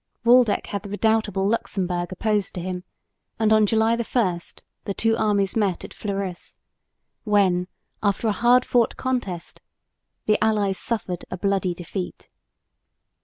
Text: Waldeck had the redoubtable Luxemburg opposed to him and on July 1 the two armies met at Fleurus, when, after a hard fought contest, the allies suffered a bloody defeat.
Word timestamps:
Waldeck 0.23 0.65
had 0.65 0.81
the 0.81 0.89
redoubtable 0.89 1.47
Luxemburg 1.47 2.11
opposed 2.11 2.55
to 2.55 2.59
him 2.59 2.83
and 3.37 3.53
on 3.53 3.67
July 3.67 3.95
1 3.95 4.41
the 4.85 4.95
two 4.95 5.15
armies 5.15 5.55
met 5.55 5.83
at 5.85 5.93
Fleurus, 5.93 6.57
when, 7.23 7.67
after 8.01 8.27
a 8.27 8.31
hard 8.31 8.65
fought 8.65 8.97
contest, 8.97 9.61
the 10.25 10.43
allies 10.43 10.79
suffered 10.79 11.23
a 11.29 11.37
bloody 11.37 11.75
defeat. 11.75 12.27